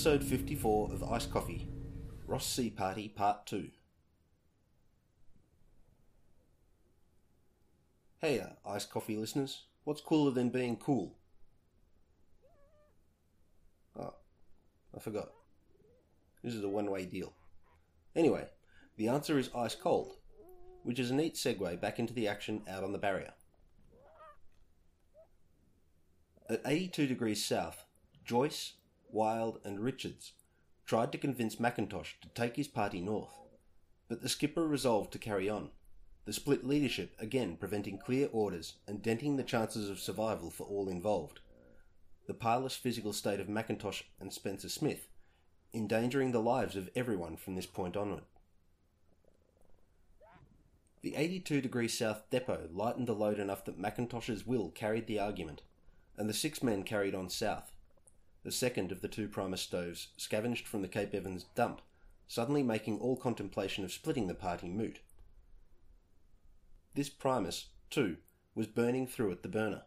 [0.00, 1.68] Episode 54 of Ice Coffee
[2.26, 3.68] Ross Sea Party Part 2.
[8.16, 11.18] Hey, Ice Coffee listeners, what's cooler than being cool?
[13.94, 14.14] Oh,
[14.96, 15.32] I forgot.
[16.42, 17.34] This is a one way deal.
[18.16, 18.48] Anyway,
[18.96, 20.14] the answer is ice cold,
[20.82, 23.34] which is a neat segue back into the action out on the barrier.
[26.48, 27.84] At 82 degrees south,
[28.24, 28.72] Joyce,
[29.12, 30.32] Wild, and Richards
[30.86, 33.34] tried to convince Mackintosh to take his party north,
[34.08, 35.70] but the skipper resolved to carry on,
[36.24, 40.88] the split leadership again preventing clear orders and denting the chances of survival for all
[40.88, 41.40] involved.
[42.26, 45.08] The pileless physical state of Mackintosh and Spencer Smith
[45.72, 48.24] endangering the lives of everyone from this point onward.
[51.02, 55.62] The 82 degrees south depot lightened the load enough that Mackintosh's will carried the argument,
[56.16, 57.72] and the six men carried on south,
[58.42, 61.82] the second of the two Primus stoves, scavenged from the Cape Evans dump,
[62.26, 65.00] suddenly making all contemplation of splitting the party moot.
[66.94, 68.16] This Primus, too,
[68.54, 69.82] was burning through at the burner.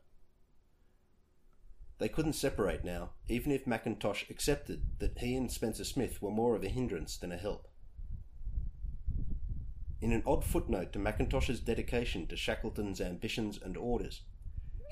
[2.00, 6.56] They couldn't separate now, even if Mackintosh accepted that he and Spencer Smith were more
[6.56, 7.68] of a hindrance than a help.
[10.02, 14.22] In an odd footnote to Mackintosh's dedication to Shackleton's ambitions and orders,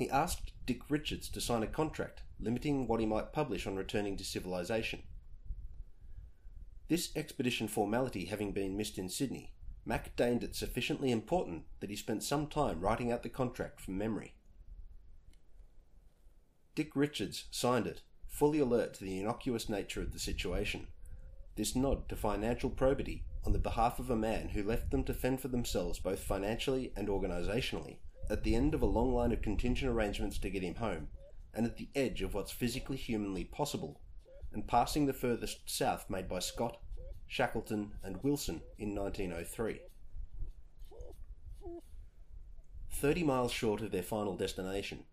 [0.01, 4.17] he asked Dick Richards to sign a contract limiting what he might publish on returning
[4.17, 5.03] to civilization.
[6.87, 9.53] This expedition formality having been missed in Sydney,
[9.85, 13.95] Mac deemed it sufficiently important that he spent some time writing out the contract from
[13.95, 14.33] memory.
[16.73, 20.87] Dick Richards signed it, fully alert to the innocuous nature of the situation.
[21.57, 25.13] This nod to financial probity on the behalf of a man who left them to
[25.13, 27.99] fend for themselves both financially and organisationally
[28.31, 31.09] at the end of a long line of contingent arrangements to get him home,
[31.53, 33.99] and at the edge of what's physically humanly possible,
[34.53, 36.77] and passing the furthest south made by Scott,
[37.27, 39.81] Shackleton, and Wilson in 1903.
[42.89, 45.03] Thirty miles short of their final destination,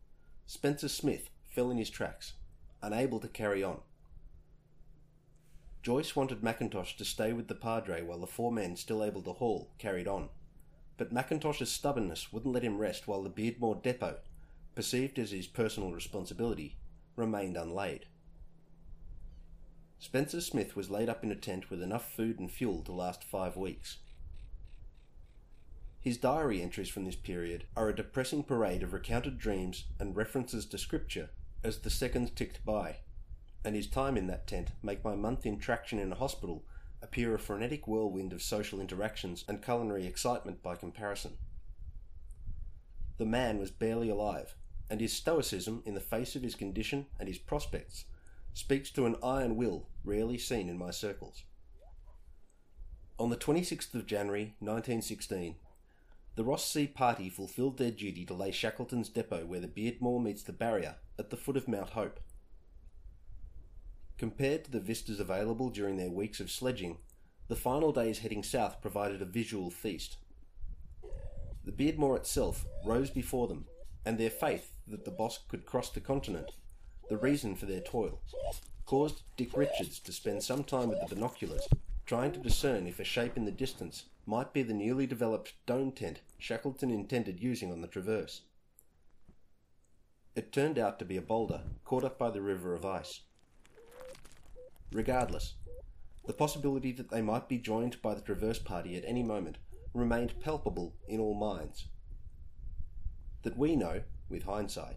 [0.46, 2.34] Spencer Smith fell in his tracks,
[2.82, 3.80] unable to carry on.
[5.82, 9.32] Joyce wanted Mackintosh to stay with the Padre while the four men still able to
[9.32, 10.28] haul carried on,
[10.98, 14.18] but Mackintosh's stubbornness wouldn't let him rest while the Beardmore depot
[14.78, 16.76] perceived as his personal responsibility,
[17.16, 18.06] remained unlaid.
[19.98, 23.24] Spencer Smith was laid up in a tent with enough food and fuel to last
[23.24, 23.98] five weeks.
[25.98, 30.64] His diary entries from this period are a depressing parade of recounted dreams and references
[30.66, 31.30] to scripture
[31.64, 32.98] as the seconds ticked by,
[33.64, 36.64] and his time in that tent make my month in traction in a hospital
[37.02, 41.38] appear a frenetic whirlwind of social interactions and culinary excitement by comparison.
[43.18, 44.54] The man was barely alive,
[44.90, 48.04] and his stoicism in the face of his condition and his prospects
[48.54, 51.44] speaks to an iron will rarely seen in my circles.
[53.18, 55.56] On the 26th of January 1916,
[56.36, 60.44] the Ross Sea party fulfilled their duty to lay Shackleton's depot where the Beardmore meets
[60.44, 62.20] the barrier at the foot of Mount Hope.
[64.18, 66.98] Compared to the vistas available during their weeks of sledging,
[67.46, 70.16] the final days heading south provided a visual feast.
[71.64, 73.66] The Beardmore itself rose before them,
[74.04, 76.50] and their faith that the boss could cross the continent,
[77.08, 78.20] the reason for their toil,
[78.86, 81.68] caused Dick Richards to spend some time with the binoculars,
[82.04, 85.92] trying to discern if a shape in the distance might be the newly developed dome
[85.92, 88.42] tent Shackleton intended using on the traverse.
[90.34, 93.20] It turned out to be a boulder caught up by the river of ice.
[94.92, 95.54] Regardless,
[96.26, 99.58] the possibility that they might be joined by the traverse party at any moment
[99.94, 101.88] remained palpable in all minds.
[103.42, 104.96] That we know with hindsight,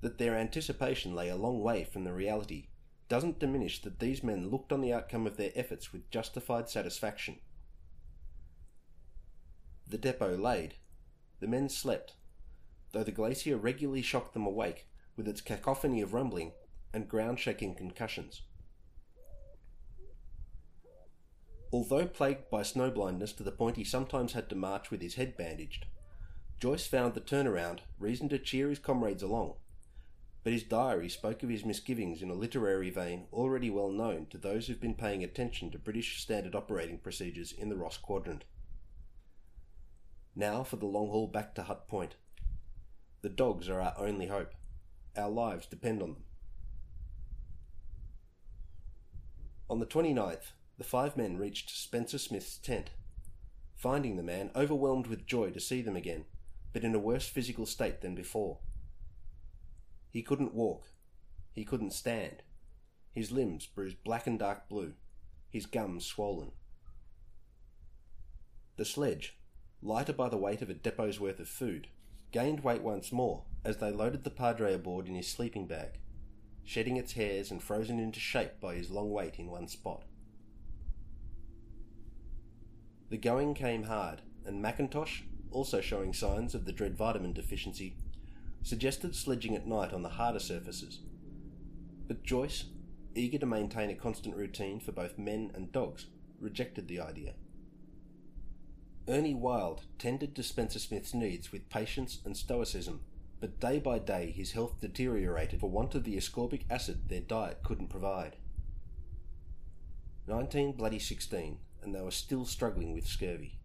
[0.00, 2.68] that their anticipation lay a long way from the reality
[3.08, 7.38] doesn't diminish that these men looked on the outcome of their efforts with justified satisfaction.
[9.86, 10.74] The depot laid.
[11.40, 12.14] The men slept,
[12.92, 14.86] though the glacier regularly shocked them awake
[15.16, 16.52] with its cacophony of rumbling
[16.92, 18.42] and ground shaking concussions.
[21.70, 25.16] Although plagued by snow blindness to the point he sometimes had to march with his
[25.16, 25.86] head bandaged,
[26.58, 29.54] Joyce found the turnaround reason to cheer his comrades along,
[30.42, 34.38] but his diary spoke of his misgivings in a literary vein already well known to
[34.38, 38.44] those who've been paying attention to British standard operating procedures in the Ross Quadrant.
[40.34, 42.16] Now for the long haul back to Hut Point.
[43.20, 44.54] The dogs are our only hope.
[45.16, 46.22] Our lives depend on them.
[49.68, 52.90] On the 29th, the five men reached Spencer Smith's tent,
[53.74, 56.24] finding the man overwhelmed with joy to see them again
[56.72, 58.58] but in a worse physical state than before.
[60.10, 60.92] He couldn't walk.
[61.52, 62.42] He couldn't stand.
[63.14, 64.92] his limbs bruised black and dark blue,
[65.50, 66.52] his gums swollen.
[68.76, 69.36] The sledge,
[69.82, 71.88] lighter by the weight of a depot's worth of food,
[72.30, 75.98] gained weight once more as they loaded the padre aboard in his sleeping bag,
[76.62, 80.04] shedding its hairs and frozen into shape by his long wait in one spot.
[83.10, 87.96] The going came hard, and Mackintosh, also showing signs of the dread vitamin deficiency,
[88.62, 91.00] suggested sledging at night on the harder surfaces.
[92.06, 92.64] But Joyce,
[93.14, 96.06] eager to maintain a constant routine for both men and dogs,
[96.38, 97.34] rejected the idea.
[99.08, 103.00] Ernie Wild tended to Spencer Smith's needs with patience and stoicism,
[103.40, 107.62] but day by day his health deteriorated for want of the ascorbic acid their diet
[107.62, 108.36] couldn't provide.
[110.26, 113.58] Nineteen bloody sixteen, and they were still struggling with scurvy.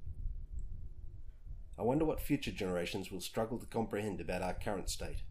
[1.78, 5.24] I wonder what future generations will struggle to comprehend about our current state.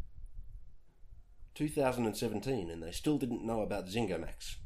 [1.54, 4.56] 2017 and they still didn't know about Zingomax.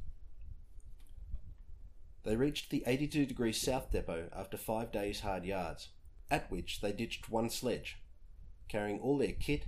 [2.25, 5.90] They reached the 82 degrees south depot after five days' hard yards,
[6.28, 7.99] at which they ditched one sledge,
[8.69, 9.67] carrying all their kit,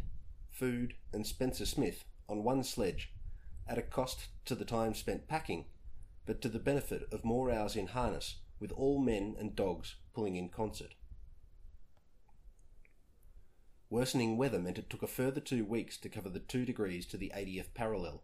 [0.51, 3.13] food, and Spencer Smith on one sledge
[3.69, 5.67] at a cost to the time spent packing,
[6.27, 10.37] but to the benefit of more hours in harness with all men and dogs pulling
[10.37, 10.95] in concert.
[13.91, 17.17] Worsening weather meant it took a further two weeks to cover the two degrees to
[17.17, 18.23] the 80th parallel,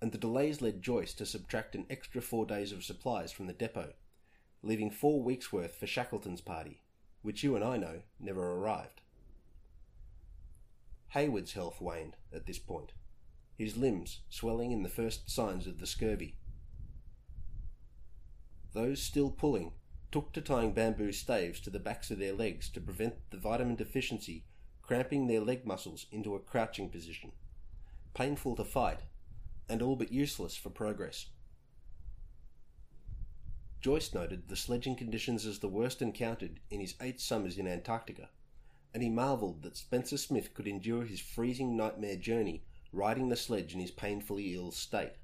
[0.00, 3.52] and the delays led Joyce to subtract an extra four days of supplies from the
[3.52, 3.92] depot,
[4.62, 6.82] leaving four weeks' worth for Shackleton's party,
[7.22, 9.02] which you and I know never arrived.
[11.10, 12.92] Hayward's health waned at this point,
[13.56, 16.36] his limbs swelling in the first signs of the scurvy.
[18.78, 19.72] Those still pulling
[20.12, 23.74] took to tying bamboo staves to the backs of their legs to prevent the vitamin
[23.74, 24.44] deficiency
[24.82, 27.32] cramping their leg muscles into a crouching position,
[28.14, 29.00] painful to fight,
[29.68, 31.26] and all but useless for progress.
[33.80, 38.28] Joyce noted the sledging conditions as the worst encountered in his eight summers in Antarctica,
[38.94, 43.74] and he marvelled that Spencer Smith could endure his freezing nightmare journey riding the sledge
[43.74, 45.14] in his painfully ill state.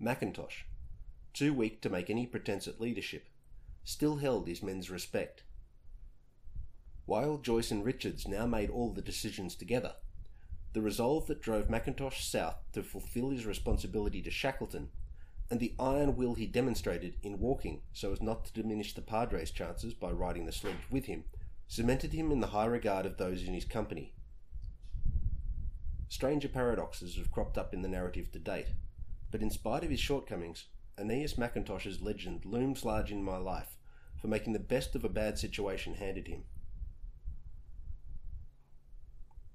[0.00, 0.62] Mackintosh,
[1.32, 3.28] too weak to make any pretence at leadership,
[3.84, 5.42] still held his men's respect
[7.04, 9.94] while Joyce and Richards now made all the decisions together.
[10.72, 14.88] The resolve that drove Mackintosh south to fulfill his responsibility to Shackleton,
[15.50, 19.50] and the iron will he demonstrated in walking so as not to diminish the Padre's
[19.50, 21.24] chances by riding the sledge with him,
[21.66, 24.14] cemented him in the high regard of those in his company.
[26.08, 28.68] Stranger paradoxes have cropped up in the narrative to date,
[29.30, 30.66] but in spite of his shortcomings,
[30.98, 33.76] Aeneas Mackintosh's legend looms large in my life
[34.20, 36.44] for making the best of a bad situation handed him.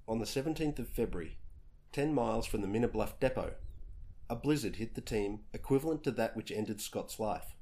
[0.08, 1.38] on the 17th of February,
[1.92, 3.56] 10 miles from the Minna Bluff depot,
[4.30, 7.56] a blizzard hit the team equivalent to that which ended Scott's life.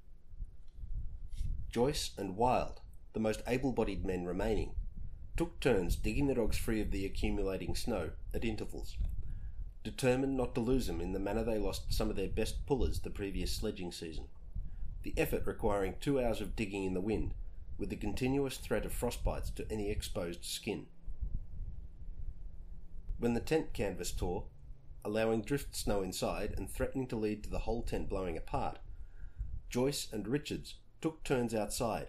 [1.71, 2.81] Joyce and Wild,
[3.13, 4.75] the most able bodied men remaining,
[5.35, 8.95] took turns digging the dogs free of the accumulating snow at intervals,
[9.85, 12.99] determined not to lose them in the manner they lost some of their best pullers
[12.99, 14.25] the previous sledging season,
[15.03, 17.35] the effort requiring two hours of digging in the wind,
[17.77, 20.87] with the continuous threat of frostbites to any exposed skin.
[23.19, 24.45] When the tent canvas tore,
[25.05, 28.79] allowing drift snow inside and threatening to lead to the whole tent blowing apart,
[29.69, 32.07] Joyce and Richards took turns outside,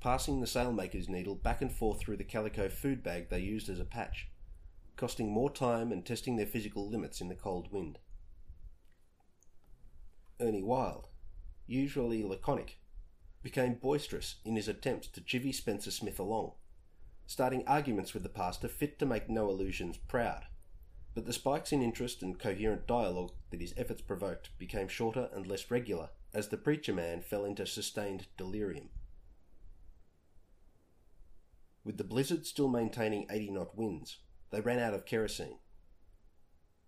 [0.00, 3.80] passing the sailmaker's needle back and forth through the calico food bag they used as
[3.80, 4.29] a patch,
[5.00, 7.98] costing more time and testing their physical limits in the cold wind.
[10.38, 11.08] Ernie Wild,
[11.66, 12.78] usually laconic,
[13.42, 16.52] became boisterous in his attempts to chivvy Spencer Smith along
[17.30, 20.46] starting arguments with the pastor fit to make no illusions proud.
[21.14, 25.46] But the spikes in interest and coherent dialogue that his efforts provoked became shorter and
[25.46, 28.88] less regular as the preacher man fell into sustained delirium.
[31.84, 34.18] With the blizzard still maintaining 80 knot winds,
[34.50, 35.58] they ran out of kerosene.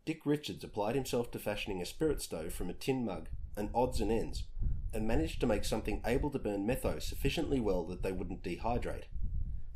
[0.04, 4.00] Dick Richards applied himself to fashioning a spirit stove from a tin mug and odds
[4.00, 4.44] and ends,
[4.92, 9.04] and managed to make something able to burn metho sufficiently well that they wouldn't dehydrate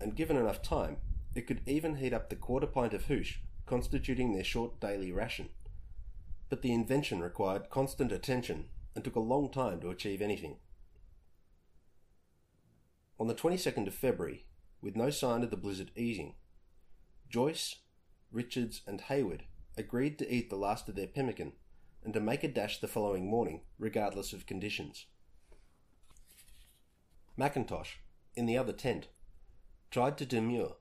[0.00, 0.98] and given enough time,
[1.34, 5.48] it could even heat up the quarter pint of hoosh constituting their short daily ration.
[6.48, 10.58] But the invention required constant attention and took a long time to achieve anything.
[13.18, 14.46] On the 22nd of February,
[14.80, 16.34] with no sign of the blizzard easing,
[17.28, 17.76] Joyce,
[18.30, 19.44] Richards, and Hayward
[19.76, 21.52] agreed to eat the last of their pemmican
[22.02, 25.06] and to make a dash the following morning, regardless of conditions.
[27.36, 27.96] Mackintosh,
[28.34, 29.08] in the other tent,
[29.90, 30.72] tried to demur,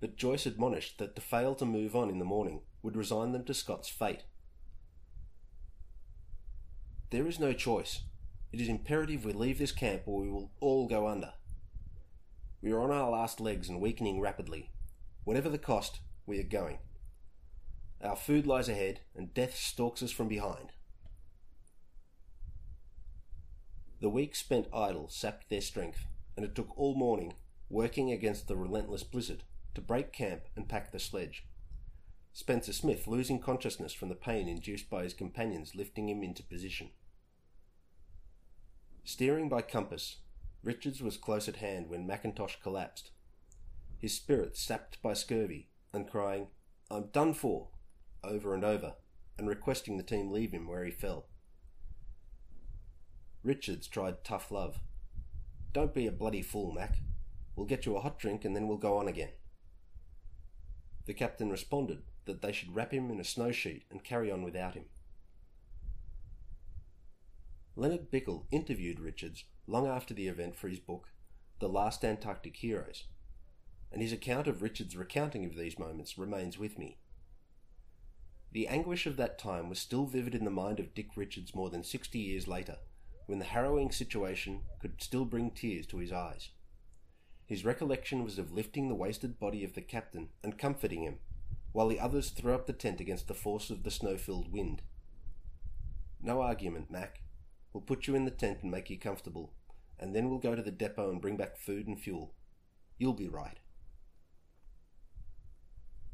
[0.00, 3.44] but Joyce admonished that to fail to move on in the morning would resign them
[3.44, 4.24] to Scott's fate.
[7.10, 8.02] There is no choice.
[8.52, 11.32] It is imperative we leave this camp or we will all go under.
[12.60, 14.70] We are on our last legs and weakening rapidly.
[15.28, 16.78] Whatever the cost, we are going.
[18.02, 20.72] Our food lies ahead, and death stalks us from behind.
[24.00, 27.34] The week spent idle sapped their strength, and it took all morning,
[27.68, 29.42] working against the relentless blizzard,
[29.74, 31.44] to break camp and pack the sledge.
[32.32, 36.88] Spencer Smith losing consciousness from the pain induced by his companions lifting him into position.
[39.04, 40.20] Steering by compass,
[40.62, 43.10] Richards was close at hand when Mackintosh collapsed,
[43.98, 46.48] his spirit sapped by scurvy, and crying,
[46.90, 47.68] I'm done for,
[48.22, 48.94] over and over,
[49.36, 51.26] and requesting the team leave him where he fell.
[53.42, 54.78] Richards tried tough love.
[55.72, 56.98] Don't be a bloody fool, Mac.
[57.54, 59.30] We'll get you a hot drink and then we'll go on again.
[61.06, 64.42] The captain responded that they should wrap him in a snow sheet and carry on
[64.42, 64.84] without him.
[67.74, 71.08] Leonard Bickel interviewed Richards long after the event for his book,
[71.60, 73.04] The Last Antarctic Heroes,
[73.92, 76.98] and his account of Richard's recounting of these moments remains with me.
[78.52, 81.70] The anguish of that time was still vivid in the mind of Dick Richards more
[81.70, 82.76] than sixty years later,
[83.26, 86.50] when the harrowing situation could still bring tears to his eyes.
[87.44, 91.18] His recollection was of lifting the wasted body of the captain and comforting him,
[91.72, 94.82] while the others threw up the tent against the force of the snow filled wind.
[96.22, 97.20] No argument, Mac.
[97.72, 99.52] We'll put you in the tent and make you comfortable,
[99.98, 102.34] and then we'll go to the depot and bring back food and fuel.
[102.98, 103.58] You'll be right.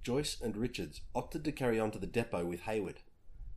[0.04, 3.00] Joyce and Richards opted to carry on to the depot with Hayward,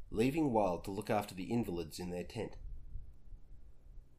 [0.09, 2.53] leaving Wild to look after the invalids in their tent.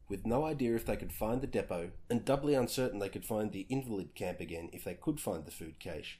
[0.07, 3.51] With no idea if they could find the depot, and doubly uncertain they could find
[3.51, 6.19] the invalid camp again if they could find the food cache,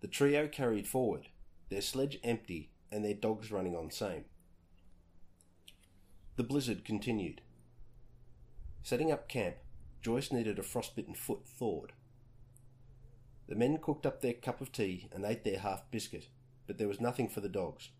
[0.00, 1.28] the trio carried forward,
[1.70, 4.24] their sledge empty and their dogs running on same.
[6.34, 7.40] The blizzard continued.
[8.82, 9.56] Setting up camp,
[10.02, 11.92] Joyce needed a frostbitten foot thawed.
[13.48, 16.28] The men cooked up their cup of tea and ate their half biscuit,
[16.66, 17.90] but there was nothing for the dogs.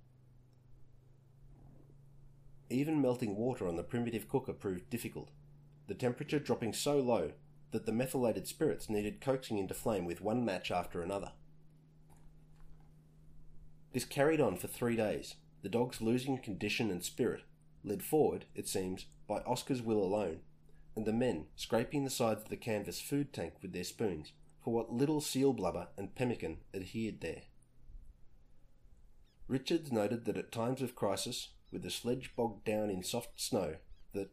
[2.68, 5.30] Even melting water on the primitive cooker proved difficult,
[5.86, 7.32] the temperature dropping so low
[7.70, 11.32] that the methylated spirits needed coaxing into flame with one match after another.
[13.92, 17.44] This carried on for three days, the dogs losing condition and spirit,
[17.84, 20.40] led forward, it seems, by Oscar's will alone,
[20.96, 24.32] and the men scraping the sides of the canvas food tank with their spoons
[24.66, 27.42] for what little seal blubber and pemmican adhered there.
[29.46, 33.76] Richards noted that at times of crisis, with the sledge bogged down in soft snow,
[34.12, 34.32] that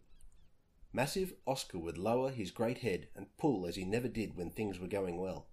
[0.92, 4.80] massive Oscar would lower his great head and pull as he never did when things
[4.80, 5.46] were going well.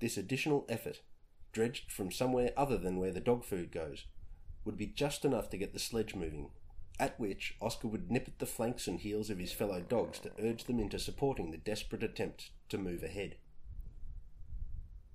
[0.00, 1.00] This additional effort,
[1.52, 4.04] dredged from somewhere other than where the dog food goes,
[4.66, 6.50] would be just enough to get the sledge moving
[7.00, 10.30] at which Oscar would nip at the flanks and heels of his fellow dogs to
[10.38, 13.36] urge them into supporting the desperate attempt to move ahead.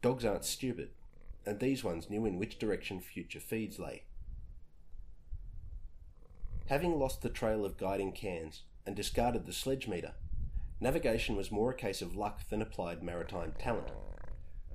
[0.01, 0.89] Dogs aren't stupid,
[1.45, 4.01] and these ones knew in which direction future feeds lay.
[6.65, 10.13] Having lost the trail of guiding cairns and discarded the sledge meter,
[10.79, 13.91] navigation was more a case of luck than applied maritime talent,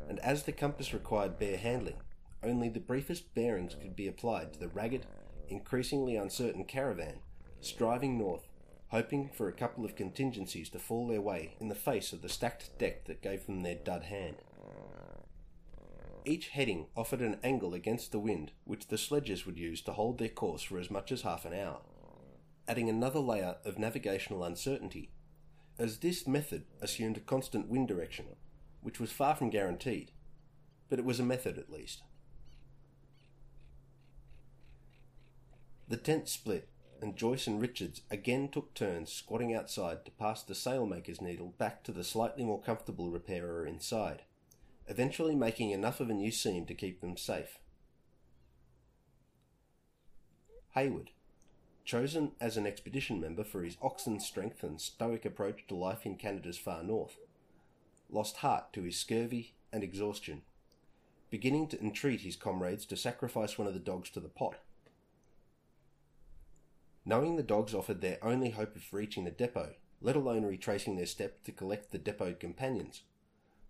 [0.08, 1.96] and as the compass required bare handling,
[2.44, 5.06] only the briefest bearings could be applied to the ragged,
[5.50, 7.20] increasingly uncertain caravan,
[7.60, 8.48] striving north,
[8.88, 12.28] hoping for a couple of contingencies to fall their way in the face of the
[12.28, 14.36] stacked deck that gave them their dud hand.
[16.24, 20.18] Each heading offered an angle against the wind which the sledges would use to hold
[20.18, 21.80] their course for as much as half an hour,
[22.68, 25.10] adding another layer of navigational uncertainty,
[25.78, 28.26] as this method assumed a constant wind direction,
[28.82, 30.12] which was far from guaranteed,
[30.88, 32.02] but it was a method at least.
[35.90, 36.68] The tent split,
[37.02, 41.82] and Joyce and Richards again took turns squatting outside to pass the sailmaker's needle back
[41.82, 44.22] to the slightly more comfortable repairer inside,
[44.86, 47.58] eventually making enough of a new seam to keep them safe.
[50.76, 51.10] Hayward,
[51.84, 56.14] chosen as an expedition member for his oxen strength and stoic approach to life in
[56.14, 57.18] Canada's far north,
[58.08, 60.42] lost heart to his scurvy and exhaustion,
[61.30, 64.54] beginning to entreat his comrades to sacrifice one of the dogs to the pot.
[67.04, 71.06] Knowing the dogs offered their only hope of reaching the depot, let alone retracing their
[71.06, 73.02] steps to collect the depot companions,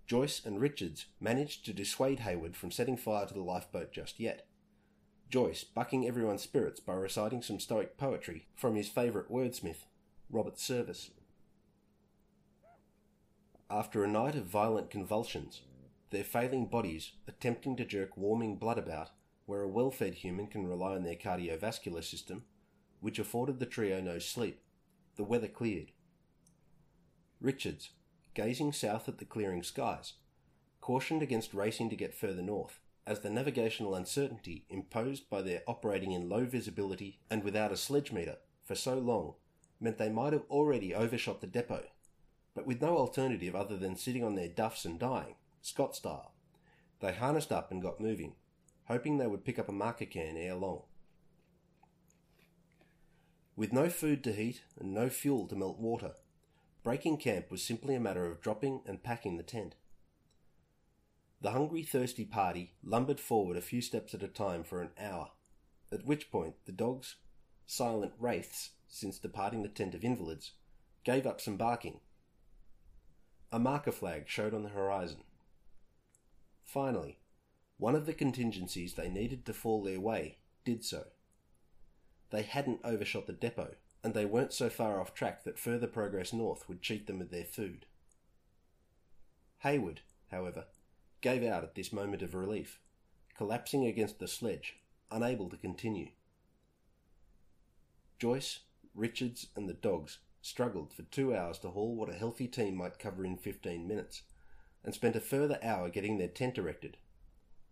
[0.06, 4.44] Joyce and Richards managed to dissuade Hayward from setting fire to the lifeboat just yet.
[5.30, 9.84] Joyce bucking everyone's spirits by reciting some stoic poetry from his favourite wordsmith,
[10.28, 11.12] Robert Service.
[13.70, 15.60] After a night of violent convulsions,
[16.10, 19.10] their failing bodies attempting to jerk warming blood about
[19.46, 22.42] where a well fed human can rely on their cardiovascular system,
[23.00, 24.61] which afforded the trio no sleep.
[25.16, 25.92] The weather cleared.
[27.40, 27.90] Richards,
[28.35, 30.14] gazing south at the clearing skies,
[30.80, 36.12] cautioned against racing to get further north, as the navigational uncertainty imposed by their operating
[36.12, 39.35] in low visibility and without a sledge meter for so long
[39.80, 41.85] meant they might have already overshot the depot,
[42.54, 46.33] but with no alternative other than sitting on their duffs and dying, Scott style.
[47.00, 48.35] They harnessed up and got moving,
[48.85, 50.83] hoping they would pick up a marker can ere long.
[53.61, 56.12] With no food to heat and no fuel to melt water,
[56.83, 59.75] breaking camp was simply a matter of dropping and packing the tent.
[61.43, 65.33] The hungry, thirsty party lumbered forward a few steps at a time for an hour,
[65.93, 67.17] at which point the dogs,
[67.67, 70.52] silent wraiths since departing the tent of invalids,
[71.05, 72.00] gave up some barking.
[73.52, 75.21] A marker flag showed on the horizon.
[76.64, 77.19] Finally,
[77.76, 81.09] one of the contingencies they needed to fall their way did so.
[82.30, 86.32] They hadn't overshot the depot, and they weren't so far off track that further progress
[86.32, 87.87] north would cheat them of their food.
[89.58, 90.66] Hayward, however,
[91.20, 92.80] gave out at this moment of relief,
[93.37, 94.76] collapsing against the sledge,
[95.10, 96.10] unable to continue.
[98.19, 98.60] Joyce,
[98.95, 102.99] Richards, and the dogs struggled for two hours to haul what a healthy team might
[102.99, 104.23] cover in 15 minutes,
[104.82, 106.97] and spent a further hour getting their tent erected,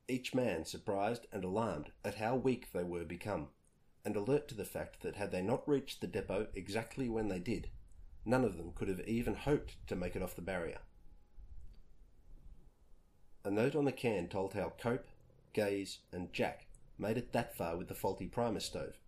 [0.08, 3.48] each man surprised and alarmed at how weak they were become,
[4.04, 7.38] and alert to the fact that had they not reached the depot exactly when they
[7.38, 7.68] did,
[8.24, 10.78] none of them could have even hoped to make it off the barrier.
[13.44, 15.06] A note on the can told how Cope,
[15.52, 16.66] Gaze, and Jack
[16.98, 18.98] made it that far with the faulty Primus stove,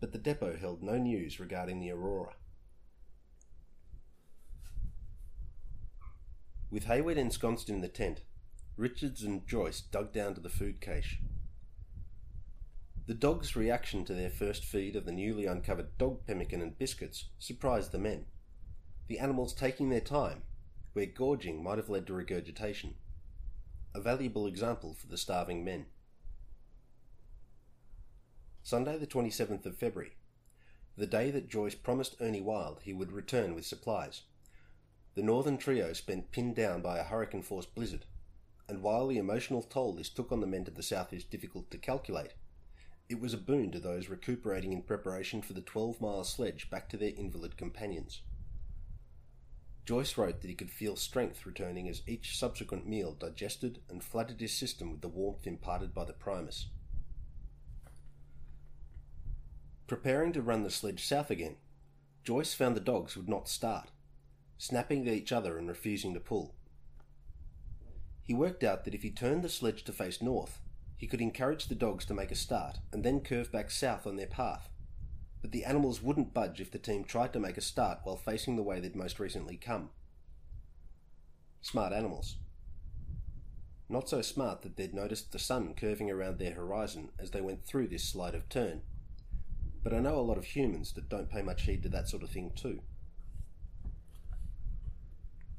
[0.00, 2.34] but the depot held no news regarding the Aurora.
[6.70, 8.22] With Hayward ensconced in the tent,
[8.76, 11.20] Richards and Joyce dug down to the food cache.
[13.06, 17.26] The dogs' reaction to their first feed of the newly uncovered dog pemmican and biscuits
[17.38, 18.26] surprised the men,
[19.08, 20.42] the animals taking their time,
[20.94, 22.94] where gorging might have led to regurgitation
[23.94, 25.86] a valuable example for the starving men.
[28.62, 30.16] Sunday, the 27th of February,
[30.96, 34.22] the day that Joyce promised Ernie Wild he would return with supplies.
[35.14, 38.06] The northern trio spent pinned down by a hurricane force blizzard,
[38.68, 41.70] and while the emotional toll this took on the men to the south is difficult
[41.70, 42.32] to calculate,
[43.08, 46.88] it was a boon to those recuperating in preparation for the 12 mile sledge back
[46.88, 48.22] to their invalid companions.
[49.84, 54.40] Joyce wrote that he could feel strength returning as each subsequent meal digested and flooded
[54.40, 56.68] his system with the warmth imparted by the Primus.
[59.86, 61.56] Preparing to run the sledge south again,
[62.24, 63.90] Joyce found the dogs would not start,
[64.56, 66.54] snapping at each other and refusing to pull.
[68.22, 70.62] He worked out that if he turned the sledge to face north,
[70.96, 74.16] he could encourage the dogs to make a start and then curve back south on
[74.16, 74.68] their path
[75.44, 78.56] but the animals wouldn't budge if the team tried to make a start while facing
[78.56, 79.90] the way they'd most recently come.
[81.60, 82.36] Smart animals.
[83.86, 87.66] Not so smart that they'd noticed the sun curving around their horizon as they went
[87.66, 88.80] through this sleight of turn.
[89.82, 92.22] But I know a lot of humans that don't pay much heed to that sort
[92.22, 92.80] of thing too.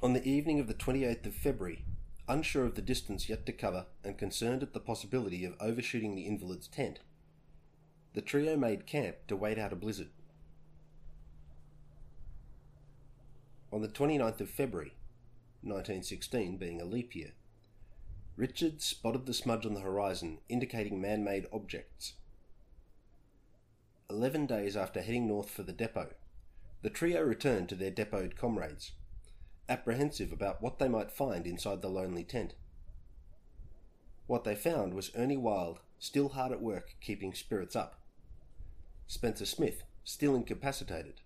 [0.01, 1.85] On the evening of the 28th of February,
[2.27, 6.25] unsure of the distance yet to cover and concerned at the possibility of overshooting the
[6.25, 6.99] invalid's tent,
[8.13, 10.09] the trio made camp to wait out a blizzard.
[13.71, 14.93] On the 29th of February,
[15.61, 17.31] 1916 being a leap year,
[18.37, 22.13] Richard spotted the smudge on the horizon indicating man made objects.
[24.09, 26.13] Eleven days after heading north for the depot,
[26.81, 28.91] the trio returned to their depoted comrades,
[29.67, 32.53] apprehensive about what they might find inside the lonely tent.
[34.27, 37.99] What they found was Ernie Wild still hard at work keeping spirits up.
[39.07, 41.21] Spencer Smith, still incapacitated,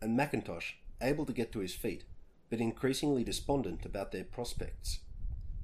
[0.00, 2.04] and Mackintosh, able to get to his feet,
[2.50, 5.00] but increasingly despondent about their prospects.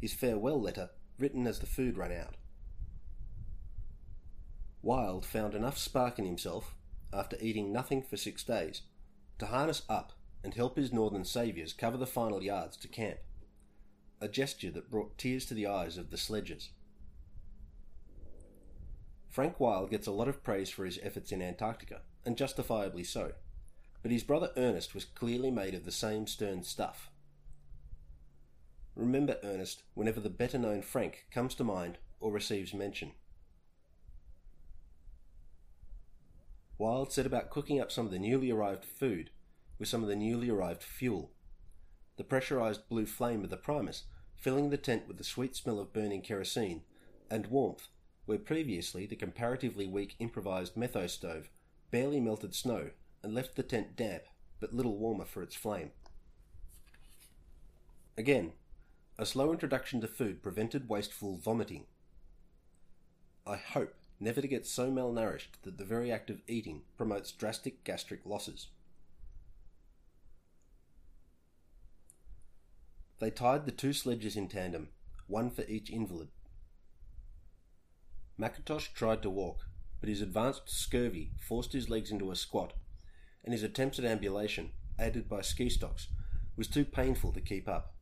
[0.01, 2.37] His farewell letter written as the food ran out.
[4.83, 6.75] Wild found enough spark in himself,
[7.13, 8.83] after eating nothing for six days,
[9.39, 10.13] to harness up
[10.45, 13.17] and help his northern saviours cover the final yards to camp,
[14.21, 16.69] a gesture that brought tears to the eyes of the sledgers.
[19.31, 23.33] Frank Wild gets a lot of praise for his efforts in Antarctica, and justifiably so.
[24.03, 27.11] But his brother Ernest was clearly made of the same stern stuff.
[28.95, 33.13] Remember Ernest whenever the better known Frank comes to mind or receives mention.
[36.77, 39.31] Wild set about cooking up some of the newly arrived food
[39.79, 41.33] with some of the newly arrived fuel.
[42.17, 44.05] The pressurized blue flame of the Primus
[44.37, 46.83] filling the tent with the sweet smell of burning kerosene
[47.31, 47.89] and warmth
[48.27, 51.51] where previously the comparatively weak improvised metho stove
[51.91, 52.91] barely melted snow
[53.23, 54.25] and left the tent damp
[54.61, 55.91] but little warmer for its flame.
[58.17, 58.53] Again,
[59.19, 61.87] a slow introduction to food prevented wasteful vomiting.
[63.47, 67.85] I hope never to get so malnourished that the very act of eating promotes drastic
[67.85, 68.69] gastric losses.
[73.21, 74.89] They tied the two sledges in tandem,
[75.27, 76.29] one for each invalid.
[78.37, 79.67] Mackintosh tried to walk,
[80.01, 82.73] but his advanced scurvy forced his legs into a squat,
[83.45, 86.09] and his attempts at ambulation, aided by ski stocks,
[86.57, 87.95] was too painful to keep up.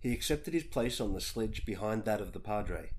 [0.00, 2.90] He accepted his place on the sledge behind that of the padre.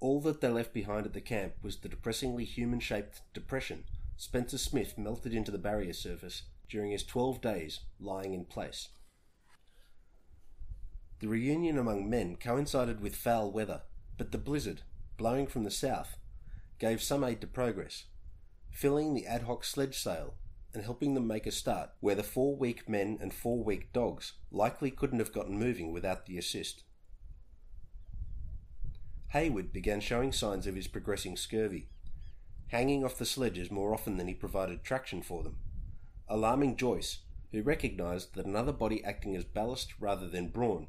[0.00, 3.84] All that they left behind at the camp was the depressingly human shaped depression
[4.16, 8.88] Spencer Smith melted into the barrier surface during his 12 days lying in place.
[11.20, 13.82] The reunion among men coincided with foul weather,
[14.16, 14.82] but the blizzard,
[15.16, 16.16] blowing from the south,
[16.78, 18.04] gave some aid to progress,
[18.70, 20.34] filling the ad hoc sledge sail
[20.72, 24.34] and helping them make a start where the four weak men and four weak dogs
[24.52, 26.84] likely couldn't have gotten moving without the assist.
[29.30, 31.88] Hayward began showing signs of his progressing scurvy,
[32.68, 35.56] hanging off the sledges more often than he provided traction for them,
[36.28, 37.18] alarming Joyce,
[37.50, 40.86] who recognised that another body acting as ballast rather than brawn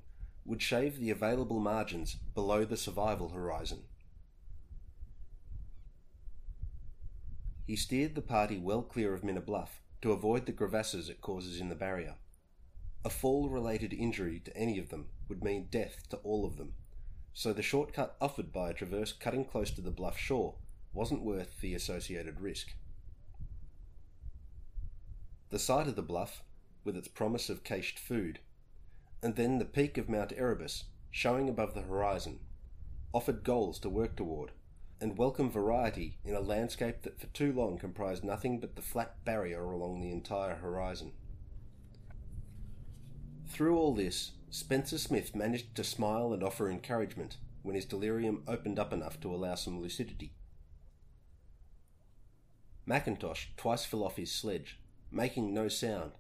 [0.50, 3.84] would shave the available margins below the survival horizon.
[7.68, 11.62] He steered the party well clear of Minna Bluff to avoid the crevasses it causes
[11.62, 12.16] in the barrier.
[13.06, 16.74] A fall related injury to any of them would mean death to all of them,
[17.32, 20.56] so the shortcut offered by a traverse cutting close to the bluff shore
[20.94, 22.74] wasn't worth the associated risk.
[25.52, 26.42] The sight of the bluff,
[26.84, 28.40] with its promise of cached food,
[29.22, 32.40] and then the peak of Mount Erebus, showing above the horizon,
[33.14, 34.52] offered goals to work toward
[35.02, 39.24] and welcome variety in a landscape that for too long comprised nothing but the flat
[39.24, 41.14] barrier along the entire horizon.
[43.48, 48.78] Through all this, Spencer Smith managed to smile and offer encouragement when his delirium opened
[48.78, 50.34] up enough to allow some lucidity.
[52.88, 54.80] Mackintosh twice fell off his sledge,
[55.12, 56.14] making no sound.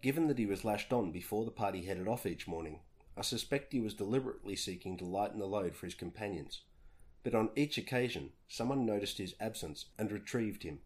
[0.00, 2.80] Given that he was lashed on before the party headed off each morning,
[3.16, 6.60] I suspect he was deliberately seeking to lighten the load for his companions
[7.22, 10.78] but on each occasion someone noticed his absence and retrieved him.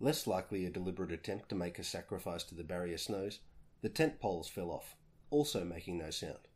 [0.00, 3.40] Less likely a deliberate attempt to make a sacrifice to the barrier snows,
[3.82, 4.96] the tent poles fell off,
[5.30, 6.48] also making no sound.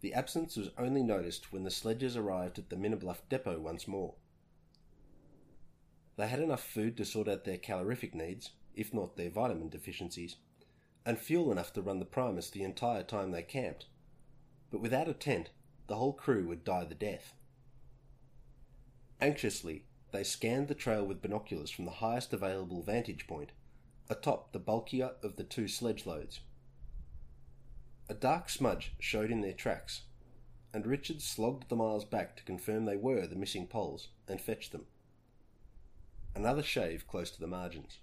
[0.00, 3.88] The absence was only noticed when the sledges arrived at the Minna Bluff depot once
[3.88, 4.14] more.
[6.16, 10.36] They had enough food to sort out their calorific needs, if not their vitamin deficiencies,
[11.04, 13.86] and fuel enough to run the Primus the entire time they camped.
[14.70, 15.50] But without a tent,
[15.86, 17.32] the whole crew would die the death.
[19.20, 23.52] Anxiously, they scanned the trail with binoculars from the highest available vantage point,
[24.08, 26.40] atop the bulkier of the two sledge loads.
[28.08, 30.02] A dark smudge showed in their tracks,
[30.72, 34.72] and Richard slogged the miles back to confirm they were the missing poles and fetched
[34.72, 34.86] them.
[36.34, 37.98] Another shave close to the margins.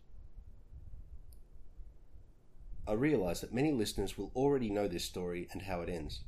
[2.87, 6.21] I realise that many listeners will already know this story and how it ends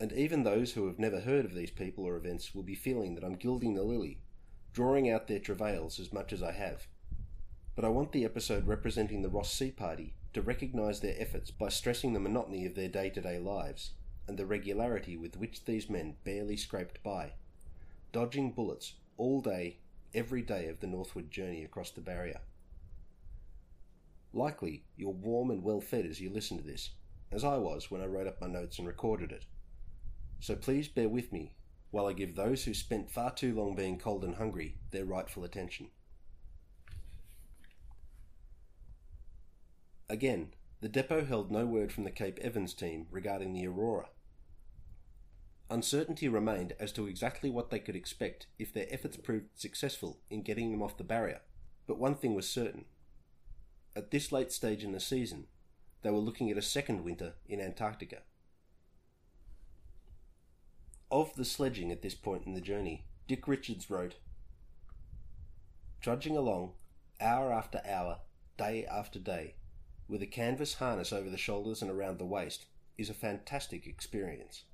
[0.00, 3.14] and even those who have never heard of these people or events will be feeling
[3.14, 4.18] that I'm gilding the lily,
[4.72, 6.86] drawing out their travails as much as I have.
[7.74, 11.68] But I want the episode representing the Ross Sea Party to recognise their efforts by
[11.68, 13.92] stressing the monotony of their day to day lives
[14.28, 17.32] and the regularity with which these men barely scraped by,
[18.12, 19.78] dodging bullets all day,
[20.14, 22.40] every day of the northward journey across the barrier.
[24.32, 26.90] Likely you're warm and well fed as you listen to this,
[27.32, 29.44] as I was when I wrote up my notes and recorded it.
[30.40, 31.54] So please bear with me
[31.90, 35.44] while I give those who spent far too long being cold and hungry their rightful
[35.44, 35.88] attention.
[40.10, 44.06] Again, the depot held no word from the Cape Evans team regarding the Aurora.
[45.70, 50.42] Uncertainty remained as to exactly what they could expect if their efforts proved successful in
[50.42, 51.40] getting them off the barrier,
[51.86, 52.86] but one thing was certain.
[53.96, 55.46] At this late stage in the season,
[56.02, 58.22] they were looking at a second winter in Antarctica.
[61.10, 64.16] Of the sledging at this point in the journey, Dick Richards wrote
[66.00, 66.72] Trudging along,
[67.20, 68.18] hour after hour,
[68.56, 69.54] day after day,
[70.06, 74.64] with a canvas harness over the shoulders and around the waist, is a fantastic experience.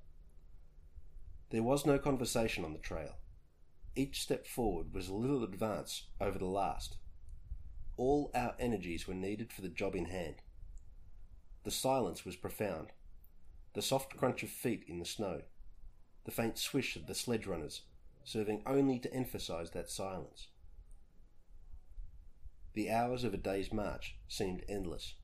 [1.51, 3.15] There was no conversation on the trail.
[3.95, 6.97] Each step forward was a little advance over the last.
[7.97, 10.35] All our energies were needed for the job in hand.
[11.63, 12.91] The silence was profound
[13.73, 15.41] the soft crunch of feet in the snow,
[16.23, 17.81] the faint swish of the sledge runners,
[18.23, 20.47] serving only to emphasize that silence.
[22.73, 25.15] The hours of a day's march seemed endless.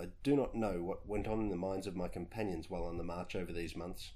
[0.00, 2.96] I do not know what went on in the minds of my companions while on
[2.96, 4.12] the march over these months.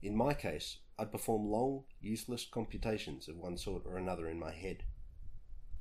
[0.00, 4.52] In my case, I'd perform long, useless computations of one sort or another in my
[4.52, 4.84] head.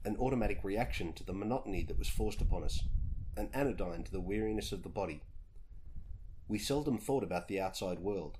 [0.03, 2.83] An automatic reaction to the monotony that was forced upon us,
[3.37, 5.21] an anodyne to the weariness of the body.
[6.47, 8.37] We seldom thought about the outside world.